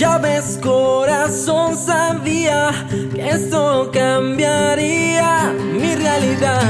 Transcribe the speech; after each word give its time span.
Ya 0.00 0.16
ves, 0.16 0.58
corazón, 0.62 1.76
sabía 1.76 2.70
que 3.14 3.28
esto 3.28 3.90
cambiaría 3.92 5.52
mi 5.74 5.94
realidad. 5.94 6.62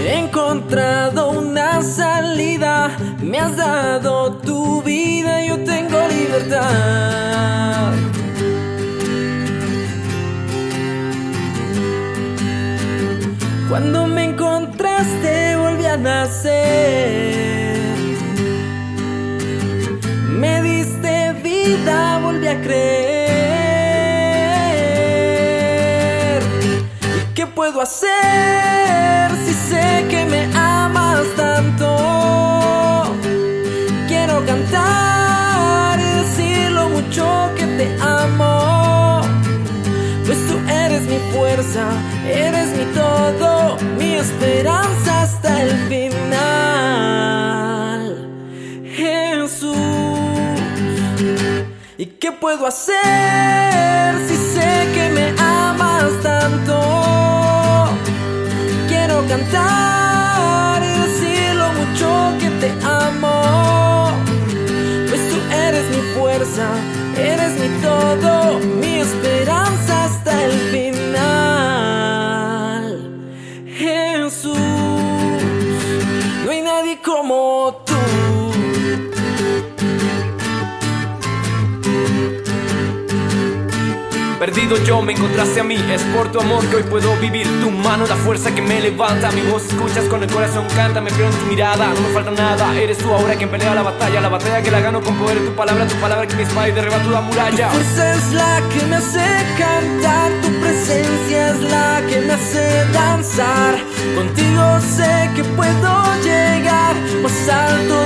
He 0.00 0.14
encontrado 0.16 1.30
una 1.30 1.82
salida, 1.82 2.96
me 3.20 3.40
has 3.40 3.56
dado 3.56 4.36
tu 4.36 4.80
vida, 4.84 5.44
yo 5.44 5.58
tengo 5.64 5.98
libertad. 6.06 7.94
Cuando 13.68 14.06
me 14.06 14.22
encontraste 14.30 15.25
nacer. 16.06 17.80
Me 20.40 20.62
diste 20.62 21.32
vida, 21.42 22.20
volví 22.22 22.46
a 22.46 22.60
creer. 22.60 23.16
¿Y 26.62 27.34
qué 27.34 27.44
puedo 27.46 27.80
hacer 27.80 29.26
si 29.44 29.52
sé 29.70 30.06
que 30.10 30.20
me 30.32 30.42
amas 30.54 31.26
tanto? 31.44 31.88
Quiero 34.06 34.36
cantar 34.46 35.98
y 36.06 36.08
decir 36.22 36.70
lo 36.70 36.84
mucho 36.96 37.24
que 37.56 37.66
te 37.78 37.86
amo. 38.00 39.22
Pues 40.24 40.38
tú 40.48 40.56
eres 40.84 41.02
mi 41.12 41.18
fuerza, 41.32 41.84
eres 42.46 42.68
mi 42.78 42.84
todo, 43.00 43.76
¿y 51.98 52.06
qué 52.06 52.32
puedo 52.32 52.66
hacer 52.66 52.96
si 54.28 54.36
sé 54.36 54.88
que 54.94 55.10
me 55.14 55.28
amas 55.38 56.10
tanto? 56.22 56.74
Quiero 58.88 59.26
cantar 59.26 60.82
y 60.82 60.88
decir 61.00 61.54
lo 61.54 61.72
mucho 61.72 62.34
que 62.40 62.50
te 62.60 62.70
amo. 62.84 64.12
Pues 65.08 65.20
tú 65.30 65.36
eres 65.54 65.84
mi 65.96 66.02
fuerza, 66.14 66.66
eres 67.16 67.52
mi 67.60 67.68
todo, 67.80 68.58
mi 68.80 68.98
esperanza 69.00 70.04
hasta 70.04 70.44
el 70.44 70.52
final. 70.74 71.26
Jesús, 73.78 74.58
no 76.44 76.50
hay 76.50 76.60
nadie 76.62 76.98
como 77.02 77.82
tú. 77.85 77.85
Perdido 84.46 84.76
yo, 84.84 85.02
me 85.02 85.12
encontraste 85.12 85.58
a 85.58 85.64
mí, 85.64 85.74
es 85.74 86.02
por 86.14 86.30
tu 86.30 86.38
amor 86.38 86.64
que 86.68 86.76
hoy 86.76 86.84
puedo 86.84 87.16
vivir. 87.16 87.48
Tu 87.60 87.68
mano, 87.68 88.06
la 88.06 88.14
fuerza 88.14 88.54
que 88.54 88.62
me 88.62 88.80
levanta, 88.80 89.32
mi 89.32 89.40
voz 89.40 89.66
escuchas 89.66 90.04
con 90.04 90.22
el 90.22 90.30
corazón 90.30 90.64
canta, 90.76 91.00
me 91.00 91.10
creo 91.10 91.26
en 91.26 91.36
tu 91.36 91.46
mirada, 91.46 91.88
no 91.92 92.00
me 92.00 92.08
falta 92.14 92.30
nada. 92.30 92.72
Eres 92.78 92.98
tú 92.98 93.12
ahora 93.12 93.34
quien 93.34 93.50
pelea 93.50 93.74
la 93.74 93.82
batalla, 93.82 94.20
la 94.20 94.28
batalla 94.28 94.62
que 94.62 94.70
la 94.70 94.78
gano 94.78 95.00
con 95.00 95.16
poder 95.16 95.40
de 95.40 95.48
tu 95.48 95.52
palabra, 95.56 95.88
tu 95.88 95.96
palabra 95.96 96.28
que 96.28 96.36
me 96.36 96.44
espada 96.44 96.68
y 96.68 96.70
derriba 96.70 96.96
toda 96.98 97.22
muralla. 97.22 97.70
Tu 97.70 97.74
fuerza 97.74 98.14
es 98.14 98.32
la 98.34 98.62
que 98.72 98.86
me 98.86 98.96
hace 98.96 99.26
cantar, 99.58 100.30
tu 100.40 100.60
presencia 100.60 101.50
es 101.50 101.60
la 101.62 102.02
que 102.08 102.20
me 102.20 102.32
hace 102.34 102.84
danzar. 102.92 103.74
Contigo 104.14 104.62
sé 104.96 105.28
que 105.34 105.42
puedo 105.42 106.22
llegar 106.22 106.94
más 107.20 107.48
alto 107.48 108.05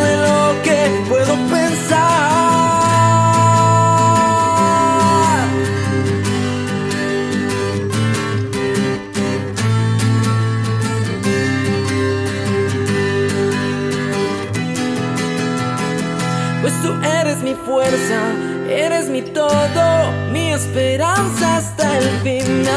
fuerza, 17.66 18.20
eres 18.68 19.08
mi 19.08 19.22
todo, 19.22 20.12
mi 20.32 20.52
esperanza 20.52 21.56
hasta 21.56 21.98
el 21.98 22.04
final. 22.20 22.70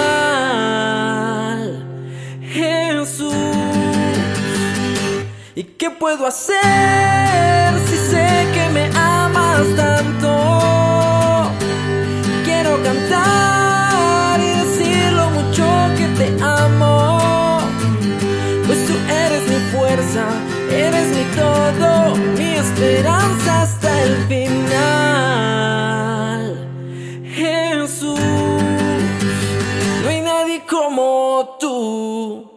Jesús, 2.42 3.34
¿y 5.56 5.64
qué 5.64 5.90
puedo 5.92 6.26
hacer 6.28 6.60
si 7.88 7.98
sé 8.12 8.48
que 8.54 8.70
me 8.74 8.86
amas 8.96 9.66
tanto? 9.76 11.50
Quiero 12.46 12.82
cantar 12.84 14.40
y 14.40 14.50
decir 14.64 15.12
lo 15.14 15.30
mucho 15.30 15.66
que 15.98 16.08
te 16.20 16.28
amo. 16.44 17.60
Pues 18.66 18.80
tú 18.88 18.94
eres 19.10 19.44
mi 19.50 19.60
fuerza, 19.76 20.26
eres 20.72 21.08
mi 21.16 21.24
todo, 21.36 22.16
mi 22.38 22.56
esperanza 22.56 23.62
hasta 23.64 24.04
el 24.04 24.16
final. 24.28 24.62
Tú. 31.59 32.53